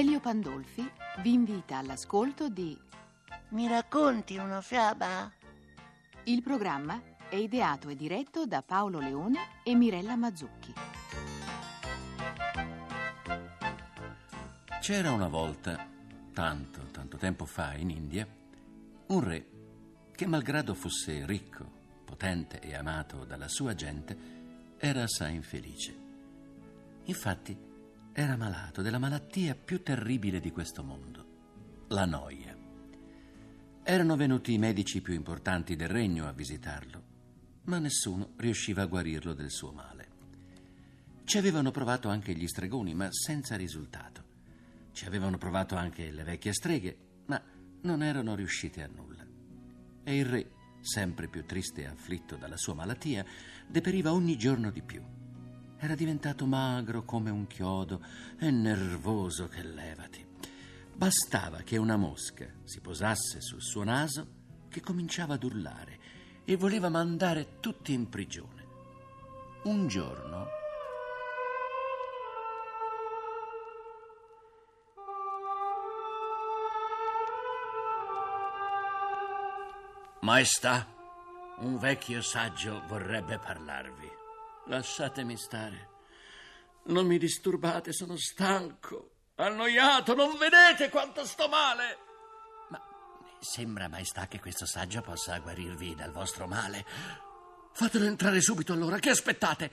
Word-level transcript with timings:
Elio 0.00 0.18
Pandolfi 0.18 0.90
vi 1.18 1.34
invita 1.34 1.76
all'ascolto 1.76 2.48
di 2.48 2.74
Mi 3.50 3.68
racconti 3.68 4.38
una 4.38 4.62
fiaba? 4.62 5.30
Il 6.24 6.40
programma 6.40 7.02
è 7.28 7.34
ideato 7.34 7.90
e 7.90 7.96
diretto 7.96 8.46
da 8.46 8.62
Paolo 8.62 8.98
Leone 8.98 9.60
e 9.62 9.74
Mirella 9.74 10.16
Mazzucchi. 10.16 10.72
C'era 14.80 15.12
una 15.12 15.28
volta, 15.28 15.86
tanto, 16.32 16.80
tanto 16.90 17.18
tempo 17.18 17.44
fa, 17.44 17.74
in 17.74 17.90
India, 17.90 18.26
un 19.08 19.20
re 19.22 19.46
che, 20.12 20.26
malgrado 20.26 20.72
fosse 20.72 21.26
ricco, 21.26 21.70
potente 22.06 22.58
e 22.60 22.74
amato 22.74 23.26
dalla 23.26 23.48
sua 23.48 23.74
gente, 23.74 24.16
era 24.78 25.02
assai 25.02 25.34
infelice. 25.34 25.94
Infatti, 27.04 27.68
era 28.12 28.36
malato 28.36 28.82
della 28.82 28.98
malattia 28.98 29.54
più 29.54 29.82
terribile 29.82 30.40
di 30.40 30.50
questo 30.50 30.82
mondo, 30.82 31.24
la 31.88 32.04
noia. 32.04 32.56
Erano 33.82 34.16
venuti 34.16 34.52
i 34.52 34.58
medici 34.58 35.00
più 35.00 35.14
importanti 35.14 35.76
del 35.76 35.88
regno 35.88 36.26
a 36.26 36.32
visitarlo, 36.32 37.02
ma 37.64 37.78
nessuno 37.78 38.32
riusciva 38.36 38.82
a 38.82 38.86
guarirlo 38.86 39.32
del 39.32 39.50
suo 39.50 39.72
male. 39.72 40.08
Ci 41.24 41.38
avevano 41.38 41.70
provato 41.70 42.08
anche 42.08 42.34
gli 42.34 42.46
stregoni, 42.46 42.94
ma 42.94 43.08
senza 43.12 43.56
risultato. 43.56 44.24
Ci 44.92 45.06
avevano 45.06 45.38
provato 45.38 45.76
anche 45.76 46.10
le 46.10 46.24
vecchie 46.24 46.52
streghe, 46.52 46.96
ma 47.26 47.40
non 47.82 48.02
erano 48.02 48.34
riuscite 48.34 48.82
a 48.82 48.88
nulla. 48.88 49.24
E 50.02 50.16
il 50.16 50.24
re, 50.24 50.50
sempre 50.80 51.28
più 51.28 51.44
triste 51.46 51.82
e 51.82 51.86
afflitto 51.86 52.36
dalla 52.36 52.56
sua 52.56 52.74
malattia, 52.74 53.24
deperiva 53.68 54.12
ogni 54.12 54.36
giorno 54.36 54.70
di 54.70 54.82
più. 54.82 55.19
Era 55.82 55.94
diventato 55.94 56.44
magro 56.44 57.04
come 57.04 57.30
un 57.30 57.46
chiodo 57.46 58.04
e 58.38 58.50
nervoso 58.50 59.48
che 59.48 59.62
levati. 59.62 60.22
Bastava 60.94 61.62
che 61.62 61.78
una 61.78 61.96
mosca 61.96 62.46
si 62.64 62.80
posasse 62.80 63.40
sul 63.40 63.62
suo 63.62 63.82
naso 63.82 64.26
che 64.68 64.82
cominciava 64.82 65.34
ad 65.34 65.42
urlare 65.42 65.98
e 66.44 66.56
voleva 66.56 66.90
mandare 66.90 67.60
tutti 67.60 67.94
in 67.94 68.10
prigione. 68.10 68.66
Un 69.62 69.88
giorno 69.88 70.58
Maestà, 80.20 80.86
un 81.60 81.78
vecchio 81.78 82.20
saggio 82.20 82.82
vorrebbe 82.86 83.38
parlarvi. 83.38 84.19
Lasciatemi 84.66 85.36
stare. 85.36 85.88
Non 86.84 87.06
mi 87.06 87.18
disturbate, 87.18 87.92
sono 87.92 88.16
stanco, 88.16 89.10
annoiato, 89.36 90.14
non 90.14 90.36
vedete 90.38 90.88
quanto 90.88 91.24
sto 91.24 91.48
male. 91.48 91.98
Ma 92.68 92.80
sembra, 93.40 93.88
maestà, 93.88 94.26
che 94.26 94.40
questo 94.40 94.66
saggio 94.66 95.00
possa 95.00 95.38
guarirvi 95.38 95.94
dal 95.94 96.10
vostro 96.10 96.46
male. 96.46 96.84
Fatelo 97.72 98.04
entrare 98.04 98.40
subito 98.40 98.72
allora, 98.72 98.98
che 98.98 99.10
aspettate? 99.10 99.70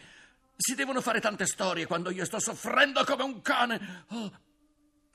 Si 0.56 0.76
devono 0.76 1.02
fare 1.02 1.20
tante 1.20 1.46
storie 1.46 1.86
quando 1.86 2.10
io 2.10 2.26
sto 2.26 2.40
soffrendo 2.40 3.04
come 3.04 3.24
un 3.24 3.42
cane. 3.42 4.06
Oh, 4.10 4.32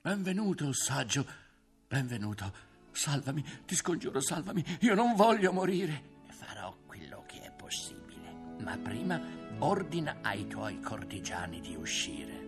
benvenuto, 0.01 0.73
saggio, 0.73 1.27
benvenuto. 1.89 2.71
Salvami, 2.93 3.43
ti 3.65 3.75
scongiuro, 3.75 4.21
salvami. 4.21 4.65
Io 4.81 4.95
non 4.95 5.15
voglio 5.15 5.53
morire. 5.53 6.21
Farò 6.29 6.77
quello 6.87 7.25
che 7.27 7.41
è 7.41 7.51
possibile. 7.53 8.57
Ma 8.61 8.77
prima 8.77 9.42
ordina 9.63 10.19
ai 10.23 10.49
tuoi 10.49 10.81
cortigiani 10.81 11.61
di 11.61 11.77
uscire. 11.77 12.41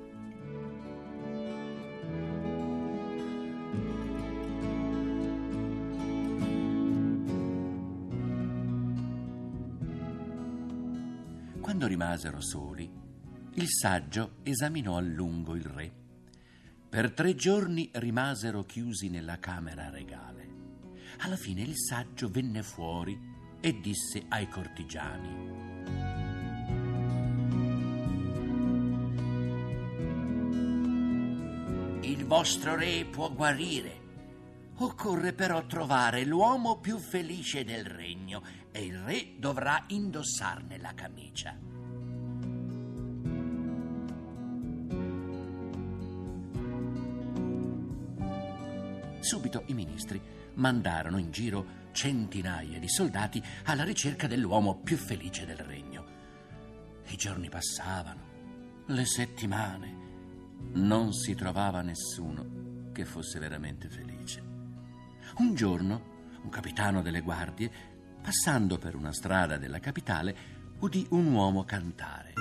Quando 11.61 11.87
rimasero 11.87 12.41
soli, 12.41 12.91
il 13.55 13.69
saggio 13.69 14.37
esaminò 14.43 14.97
a 14.97 15.01
lungo 15.01 15.55
il 15.55 15.65
re. 15.65 15.93
Per 16.89 17.13
tre 17.13 17.37
giorni 17.37 17.91
rimasero 17.93 18.65
chiusi 18.65 19.09
nella 19.09 19.39
camera 19.39 19.89
regale. 19.89 20.43
Alla 21.19 21.37
fine 21.37 21.63
il 21.63 21.77
saggio 21.77 22.29
venne 22.29 22.63
fuori 22.63 23.17
e 23.61 23.81
disse 23.81 24.25
ai 24.29 24.49
cortigiani. 24.49 25.74
Vostro 32.27 32.75
re 32.75 33.05
può 33.05 33.31
guarire. 33.31 34.03
Occorre 34.79 35.35
però 35.35 35.67
trovare 35.67 36.25
l'uomo 36.25 36.79
più 36.79 36.99
felice 36.99 37.65
del 37.65 37.85
regno 37.85 38.43
e 38.73 38.83
il 38.83 38.99
re 38.99 39.35
dovrà 39.39 39.85
indossarne 39.89 40.79
la 40.79 40.95
camicia. 40.95 41.57
Subito 49.21 49.63
i 49.67 49.75
ministri 49.75 50.21
mandarono 50.55 51.19
in 51.19 51.31
giro 51.31 51.83
centinaia 51.93 52.79
di 52.79 52.89
soldati 52.89 53.43
alla 53.65 53.85
ricerca 53.85 54.27
dell'uomo 54.27 54.77
più 54.77 54.97
felice 54.97 55.47
del 55.47 55.59
regno. 55.59 56.05
I 57.07 57.17
giorni 57.17 57.49
passavano, 57.49 58.23
le 58.87 59.05
settimane. 59.05 60.04
Non 60.73 61.13
si 61.13 61.35
trovava 61.35 61.81
nessuno 61.83 62.91
che 62.93 63.05
fosse 63.05 63.39
veramente 63.39 63.89
felice. 63.89 64.43
Un 65.39 65.55
giorno, 65.55 66.13
un 66.43 66.49
capitano 66.49 67.03
delle 67.03 67.21
guardie, 67.21 67.71
passando 68.23 68.79
per 68.79 68.95
una 68.95 69.13
strada 69.13 69.57
della 69.57 69.81
capitale, 69.81 70.37
udì 70.79 71.07
un 71.11 71.33
uomo 71.33 71.65
cantare. 71.65 72.33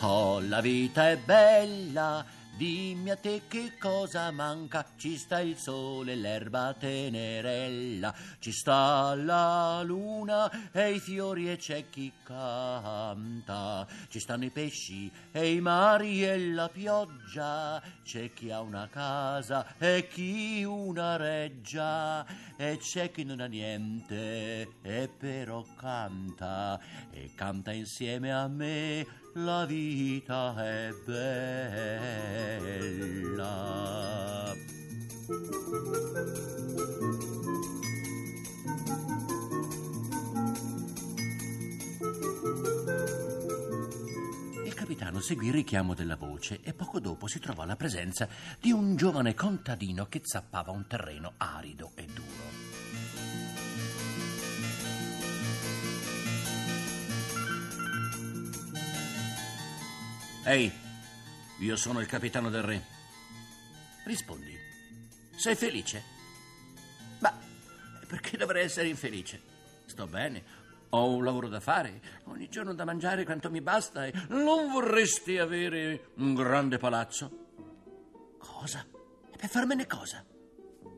Oh, 0.00 0.40
la 0.40 0.60
vita 0.60 1.10
è 1.10 1.16
bella, 1.18 2.24
dimmi 2.56 3.10
a 3.10 3.16
te 3.16 3.42
che 3.48 3.72
cosa 3.78 4.30
manca. 4.30 4.84
Ci 4.96 5.16
sta 5.16 5.40
il 5.40 5.56
sole, 5.56 6.14
l'erba 6.14 6.74
tenerella, 6.78 8.14
ci 8.38 8.52
sta 8.52 9.14
la 9.14 9.82
luna 9.82 10.70
e 10.72 10.92
i 10.92 11.00
fiori 11.00 11.50
e 11.50 11.56
c'è 11.56 11.88
chi 11.90 12.12
canta. 12.22 13.86
Ci 14.08 14.20
stanno 14.20 14.44
i 14.44 14.50
pesci 14.50 15.10
e 15.32 15.52
i 15.52 15.60
mari 15.60 16.24
e 16.24 16.50
la 16.50 16.68
pioggia, 16.68 17.82
c'è 18.02 18.32
chi 18.32 18.50
ha 18.50 18.60
una 18.60 18.88
casa 18.88 19.76
e 19.78 20.08
chi 20.08 20.64
una 20.64 21.16
reggia, 21.16 22.26
e 22.56 22.78
c'è 22.78 23.10
chi 23.10 23.24
non 23.24 23.40
ha 23.40 23.46
niente 23.46 24.68
e 24.82 25.08
però 25.08 25.64
canta, 25.76 26.80
e 27.10 27.32
canta 27.34 27.72
insieme 27.72 28.32
a 28.32 28.48
me 28.48 29.24
la 29.36 29.66
vita 29.66 30.54
è 30.64 30.94
bella. 31.04 31.34
Il 44.64 44.74
capitano 44.74 45.20
seguì 45.20 45.48
il 45.48 45.52
richiamo 45.52 45.94
della 45.94 46.16
voce 46.16 46.60
e 46.62 46.72
poco 46.72 46.98
dopo 47.00 47.26
si 47.26 47.38
trovò 47.38 47.62
alla 47.62 47.76
presenza 47.76 48.26
di 48.60 48.72
un 48.72 48.96
giovane 48.96 49.34
contadino 49.34 50.06
che 50.06 50.20
zappava 50.22 50.70
un 50.70 50.86
terreno 50.86 51.34
arido 51.36 51.90
e 51.94 52.06
duro. 52.06 52.45
Ehi, 60.48 60.72
io 61.58 61.74
sono 61.74 61.98
il 61.98 62.06
capitano 62.06 62.50
del 62.50 62.62
re. 62.62 62.80
Rispondi, 64.04 64.56
sei 65.34 65.56
felice? 65.56 66.00
Ma 67.18 67.36
perché 68.06 68.36
dovrei 68.36 68.62
essere 68.62 68.86
infelice? 68.86 69.42
Sto 69.86 70.06
bene, 70.06 70.44
ho 70.90 71.10
un 71.10 71.24
lavoro 71.24 71.48
da 71.48 71.58
fare, 71.58 72.00
ogni 72.26 72.48
giorno 72.48 72.74
da 72.74 72.84
mangiare 72.84 73.24
quanto 73.24 73.50
mi 73.50 73.60
basta 73.60 74.06
e 74.06 74.12
non 74.28 74.70
vorresti 74.70 75.36
avere 75.36 76.10
un 76.18 76.32
grande 76.34 76.78
palazzo? 76.78 78.34
Cosa? 78.38 78.86
E 79.28 79.36
per 79.36 79.48
farmene 79.48 79.84
cosa? 79.88 80.24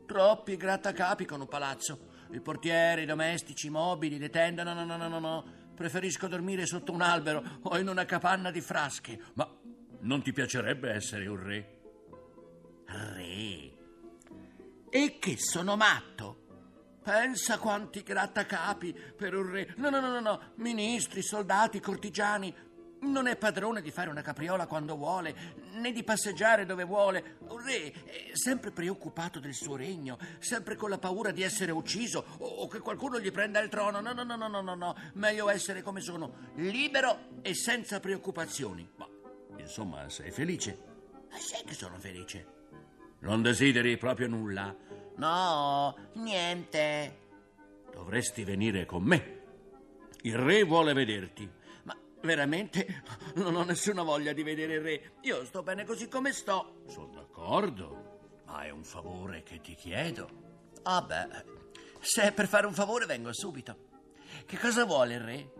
Troppi 0.05 0.57
grattacapi 0.57 1.25
con 1.25 1.41
un 1.41 1.47
palazzo. 1.47 2.27
Il 2.33 2.43
portiere, 2.43 3.01
i 3.01 3.07
domestici, 3.07 3.65
i 3.65 3.71
mobili, 3.71 4.19
le 4.19 4.29
tende, 4.29 4.61
no, 4.61 4.75
no, 4.75 4.85
no, 4.85 4.95
no, 4.95 5.07
no, 5.07 5.17
no. 5.19 5.43
Preferisco 5.79 6.27
dormire 6.27 6.65
sotto 6.65 6.91
un 6.91 6.99
albero 6.99 7.41
o 7.61 7.77
in 7.77 7.87
una 7.87 8.03
capanna 8.03 8.51
di 8.51 8.59
frasche. 8.59 9.17
Ma 9.35 9.49
non 10.01 10.21
ti 10.21 10.33
piacerebbe 10.33 10.91
essere 10.91 11.25
un 11.25 11.41
re? 11.41 11.79
Re? 12.85 13.77
E 14.89 15.19
che 15.19 15.37
sono 15.37 15.77
matto? 15.77 16.99
Pensa 17.01 17.59
quanti 17.59 18.03
grattacapi 18.03 18.93
per 19.15 19.33
un 19.33 19.49
re. 19.49 19.73
No, 19.77 19.89
no, 19.89 20.01
no, 20.01 20.09
no, 20.09 20.19
no. 20.19 20.41
Ministri, 20.55 21.21
soldati, 21.21 21.79
cortigiani. 21.79 22.53
Non 23.01 23.27
è 23.27 23.37
padrone 23.37 23.81
di 23.81 23.91
fare 23.91 24.09
una 24.09 24.21
capriola 24.21 24.67
quando 24.67 24.95
vuole, 24.95 25.33
né 25.73 25.91
di 25.91 26.03
passeggiare 26.03 26.65
dove 26.65 26.83
vuole. 26.83 27.37
Un 27.47 27.63
re 27.63 27.91
è 27.91 28.31
sempre 28.33 28.71
preoccupato 28.71 29.39
del 29.39 29.53
suo 29.53 29.77
regno, 29.77 30.17
sempre 30.39 30.75
con 30.75 30.89
la 30.89 30.97
paura 30.97 31.31
di 31.31 31.41
essere 31.41 31.71
ucciso 31.71 32.25
o, 32.39 32.67
che 32.67 32.79
qualcuno 32.79 33.19
gli 33.19 33.31
prenda 33.31 33.59
il 33.59 33.69
trono. 33.69 34.01
No, 34.01 34.11
no, 34.11 34.23
no, 34.23 34.35
no, 34.35 34.47
no, 34.47 34.61
no, 34.61 34.75
no. 34.75 34.95
Meglio 35.13 35.49
essere 35.49 35.81
come 35.81 36.01
sono, 36.01 36.51
libero 36.55 37.39
e 37.41 37.55
senza 37.55 37.99
preoccupazioni. 37.99 38.87
Ma, 38.97 39.07
insomma, 39.57 40.09
sei 40.09 40.31
felice? 40.31 40.77
Ma 41.29 41.37
sai 41.37 41.63
che 41.63 41.73
sono 41.73 41.97
felice? 41.99 42.57
Non 43.19 43.41
desideri 43.41 43.97
proprio 43.97 44.27
nulla? 44.27 44.75
No, 45.15 45.95
niente. 46.13 47.27
Dovresti 47.91 48.43
venire 48.43 48.85
con 48.85 49.03
me. 49.03 49.37
Il 50.21 50.35
re 50.35 50.63
vuole 50.63 50.93
vederti. 50.93 51.49
Veramente 52.21 53.03
non 53.35 53.55
ho 53.55 53.63
nessuna 53.63 54.03
voglia 54.03 54.33
di 54.33 54.43
vedere 54.43 54.73
il 54.75 54.81
re. 54.81 55.11
Io 55.21 55.45
sto 55.45 55.63
bene 55.63 55.85
così 55.85 56.07
come 56.07 56.31
sto. 56.33 56.81
Sono 56.87 57.11
d'accordo, 57.13 58.41
ma 58.45 58.63
è 58.63 58.69
un 58.69 58.83
favore 58.83 59.43
che 59.43 59.61
ti 59.61 59.75
chiedo. 59.75 60.47
Ah 60.83 61.01
beh, 61.01 61.45
se 61.99 62.23
è 62.23 62.31
per 62.33 62.47
fare 62.47 62.67
un 62.67 62.73
favore 62.73 63.05
vengo 63.05 63.33
subito. 63.33 63.87
Che 64.45 64.57
cosa 64.57 64.85
vuole 64.85 65.13
il 65.15 65.21
re? 65.21 65.51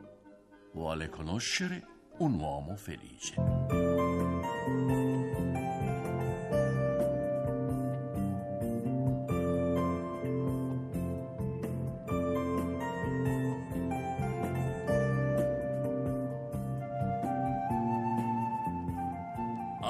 Vuole 0.74 1.10
conoscere 1.10 1.86
un 2.18 2.40
uomo 2.40 2.76
felice. 2.76 4.09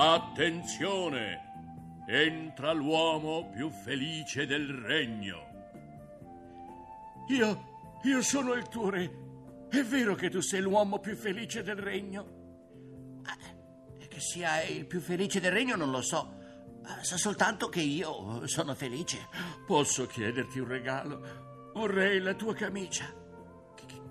Attenzione! 0.01 1.47
Entra 2.07 2.71
l'uomo 2.71 3.49
più 3.49 3.69
felice 3.69 4.45
del 4.45 4.69
regno. 4.69 5.47
Io, 7.27 7.97
io 8.03 8.21
sono 8.21 8.53
il 8.53 8.69
tuo 8.69 8.89
re. 8.89 9.11
È 9.69 9.83
vero 9.83 10.15
che 10.15 10.29
tu 10.29 10.39
sei 10.39 10.61
l'uomo 10.61 10.99
più 10.99 11.17
felice 11.17 11.63
del 11.63 11.75
regno? 11.75 13.19
Ah, 13.25 13.35
che 14.07 14.19
sia 14.21 14.63
il 14.63 14.85
più 14.85 15.01
felice 15.01 15.41
del 15.41 15.51
regno 15.51 15.75
non 15.75 15.91
lo 15.91 16.01
so. 16.01 16.33
Ah, 16.85 17.03
Sa 17.03 17.17
soltanto 17.17 17.67
che 17.67 17.81
io 17.81 18.47
sono 18.47 18.73
felice. 18.75 19.27
Posso 19.67 20.05
chiederti 20.07 20.59
un 20.59 20.67
regalo? 20.69 21.71
Vorrei 21.73 22.19
la 22.21 22.33
tua 22.35 22.53
camicia. 22.55 23.03
Che, 23.75 23.85
che- 23.85 24.01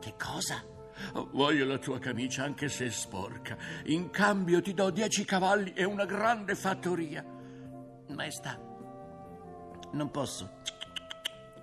che 0.00 0.14
cosa? 0.18 0.60
Voglio 1.32 1.64
la 1.64 1.78
tua 1.78 1.98
camicia 1.98 2.44
anche 2.44 2.68
se 2.68 2.86
è 2.86 2.90
sporca. 2.90 3.56
In 3.84 4.10
cambio 4.10 4.60
ti 4.60 4.74
do 4.74 4.90
dieci 4.90 5.24
cavalli 5.24 5.72
e 5.72 5.84
una 5.84 6.04
grande 6.04 6.54
fattoria. 6.54 7.24
Maestà, 8.08 8.58
non 9.92 10.10
posso. 10.10 10.58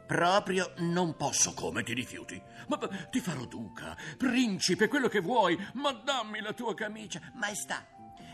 Proprio 0.05 0.71
non 0.77 1.15
posso. 1.15 1.53
Come 1.53 1.83
ti 1.83 1.93
rifiuti? 1.93 2.41
Ma 2.67 2.77
ti 3.09 3.19
farò 3.19 3.45
duca, 3.45 3.95
principe, 4.17 4.87
quello 4.87 5.07
che 5.07 5.19
vuoi, 5.19 5.57
ma 5.73 5.91
dammi 5.91 6.39
la 6.39 6.53
tua 6.53 6.73
camicia. 6.73 7.19
Maestà, 7.33 7.85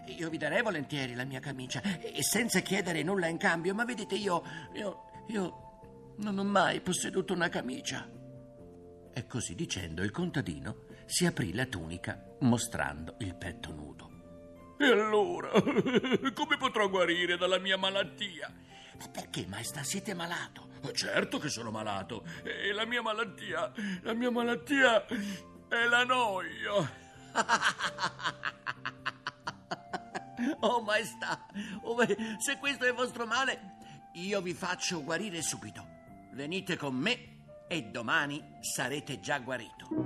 io 0.06 0.30
vi 0.30 0.38
darei 0.38 0.62
volentieri 0.62 1.16
la 1.16 1.24
mia 1.24 1.40
camicia 1.40 1.82
e 1.82 2.22
senza 2.22 2.60
chiedere 2.60 3.04
nulla 3.04 3.28
in 3.28 3.38
cambio, 3.38 3.74
ma 3.74 3.86
vedete 3.86 4.16
io, 4.16 4.44
io, 4.74 5.06
io 5.28 6.16
non 6.18 6.38
ho 6.38 6.44
mai 6.44 6.82
posseduto 6.82 7.34
una 7.34 7.50
camicia. 7.50 8.08
E 9.16 9.28
così 9.28 9.56
dicendo 9.56 10.04
il 10.04 10.12
contadino 10.12 10.86
si 11.14 11.28
aprì 11.28 11.54
la 11.54 11.68
tunica 11.68 12.20
mostrando 12.40 13.18
il 13.20 13.36
petto 13.36 13.72
nudo. 13.72 14.10
E 14.80 14.86
allora, 14.86 15.52
come 16.34 16.58
potrò 16.58 16.90
guarire 16.90 17.38
dalla 17.38 17.60
mia 17.60 17.78
malattia? 17.78 18.52
Ma 18.98 19.08
perché, 19.10 19.46
maestà, 19.46 19.84
siete 19.84 20.16
malato? 20.16 20.70
Certo 20.92 21.38
che 21.38 21.50
sono 21.50 21.70
malato. 21.70 22.26
E 22.42 22.74
la 22.74 22.88
mia 22.88 23.04
malattia, 23.04 23.72
la 24.02 24.14
mia 24.14 24.32
malattia 24.32 25.06
è 25.06 25.86
la 25.88 26.04
noia. 26.04 26.92
Oh, 30.60 30.82
maestà, 30.82 31.46
oh, 31.84 31.98
se 32.38 32.58
questo 32.60 32.84
è 32.84 32.90
il 32.90 32.96
vostro 32.96 33.26
male, 33.26 33.76
io 34.16 34.42
vi 34.42 34.54
faccio 34.54 35.04
guarire 35.04 35.42
subito. 35.42 35.86
Venite 36.32 36.76
con 36.76 36.96
me 36.96 37.34
e 37.68 37.84
domani 37.84 38.58
sarete 38.60 39.20
già 39.22 39.40
guarito. 39.40 40.03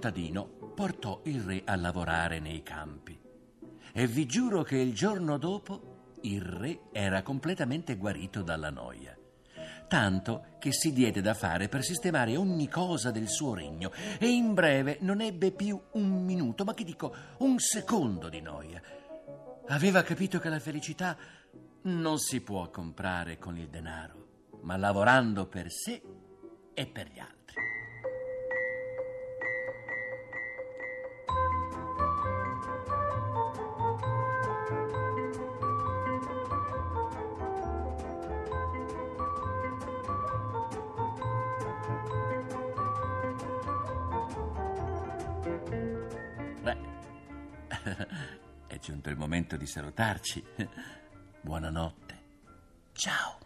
Contadino 0.00 0.72
portò 0.74 1.20
il 1.24 1.42
re 1.42 1.60
a 1.62 1.76
lavorare 1.76 2.40
nei 2.40 2.62
campi 2.62 3.20
e 3.92 4.06
vi 4.06 4.24
giuro 4.24 4.62
che 4.62 4.78
il 4.78 4.94
giorno 4.94 5.36
dopo 5.36 6.14
il 6.22 6.40
re 6.40 6.84
era 6.90 7.22
completamente 7.22 7.96
guarito 7.96 8.40
dalla 8.40 8.70
noia. 8.70 9.14
Tanto 9.88 10.56
che 10.58 10.72
si 10.72 10.94
diede 10.94 11.20
da 11.20 11.34
fare 11.34 11.68
per 11.68 11.82
sistemare 11.82 12.38
ogni 12.38 12.66
cosa 12.66 13.10
del 13.10 13.28
suo 13.28 13.52
regno 13.52 13.92
e 14.18 14.28
in 14.28 14.54
breve 14.54 14.96
non 15.02 15.20
ebbe 15.20 15.50
più 15.50 15.78
un 15.92 16.24
minuto, 16.24 16.64
ma 16.64 16.72
che 16.72 16.84
dico, 16.84 17.14
un 17.38 17.58
secondo 17.58 18.30
di 18.30 18.40
noia. 18.40 18.80
Aveva 19.66 20.02
capito 20.02 20.38
che 20.38 20.48
la 20.48 20.60
felicità 20.60 21.14
non 21.82 22.18
si 22.18 22.40
può 22.40 22.70
comprare 22.70 23.36
con 23.38 23.58
il 23.58 23.68
denaro, 23.68 24.28
ma 24.62 24.78
lavorando 24.78 25.46
per 25.46 25.70
sé 25.70 26.00
e 26.72 26.86
per 26.86 27.10
gli 27.12 27.18
altri. 27.18 27.39
È 48.66 48.78
giunto 48.78 49.08
il 49.08 49.16
momento 49.16 49.56
di 49.56 49.66
salutarci. 49.66 50.44
Buonanotte. 51.42 52.18
Ciao. 52.92 53.38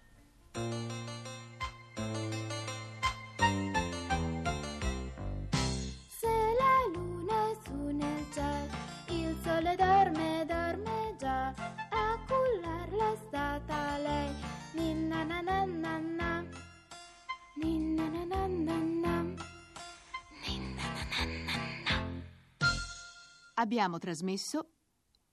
Abbiamo 23.65 23.97
trasmesso 23.97 24.73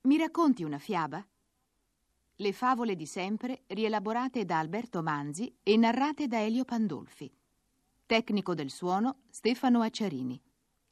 Mi 0.04 0.18
racconti 0.18 0.64
una 0.64 0.78
fiaba? 0.78 1.22
Le 2.36 2.54
favole 2.54 2.96
di 2.96 3.06
sempre 3.06 3.64
rielaborate 3.68 4.46
da 4.46 4.58
Alberto 4.58 5.02
Manzi 5.02 5.54
e 5.62 5.76
narrate 5.76 6.30
da 6.30 6.42
Elio 6.42 6.64
Pandolfi. 6.64 7.30
Tecnico 8.06 8.56
del 8.56 8.70
suono 8.70 9.24
Stefano 9.30 9.82
Acciarini. 9.82 10.42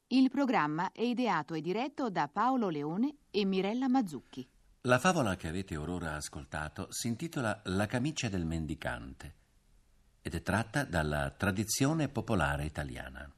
Il 0.08 0.29
programma 0.29 0.91
è 0.91 1.01
ideato 1.01 1.53
e 1.53 1.62
diretto 1.62 2.10
da 2.10 2.27
Paolo 2.27 2.67
Leone 2.67 3.19
e 3.31 3.46
Mirella 3.46 3.88
Mazzucchi. 3.88 4.46
La 4.81 5.00
favola 5.00 5.38
che 5.38 5.48
avete 5.48 5.77
orora 5.77 6.15
ascoltato 6.15 6.88
si 6.91 7.08
intitola 7.08 7.62
La 7.67 7.86
camicia 7.86 8.27
del 8.27 8.46
mendicante 8.46 9.36
ed 10.22 10.36
è 10.36 10.41
tratta 10.41 10.84
dalla 10.84 11.29
tradizione 11.29 12.10
popolare 12.10 12.65
italiana. 12.65 13.34